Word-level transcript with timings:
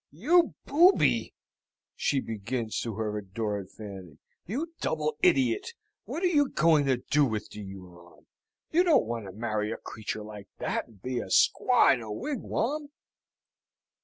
"You 0.11 0.55
booby!" 0.65 1.35
she 1.95 2.21
begins 2.21 2.79
to 2.81 2.95
her 2.95 3.19
adored 3.19 3.69
Fanny. 3.69 4.17
"You 4.47 4.73
double 4.79 5.15
idiot! 5.21 5.75
What 6.05 6.23
are 6.23 6.25
you 6.25 6.49
going 6.49 6.85
to 6.87 6.97
do 6.97 7.23
with 7.23 7.51
the 7.51 7.61
Huron? 7.63 8.25
You 8.71 8.83
don't 8.83 9.05
want 9.05 9.25
to 9.27 9.31
marry 9.31 9.71
a 9.71 9.77
creature 9.77 10.23
like 10.23 10.47
that, 10.57 10.87
and 10.87 11.03
be 11.03 11.19
a 11.19 11.27
squaw 11.27 11.93
in 11.93 12.01
a 12.01 12.11
wigwam?" 12.11 12.89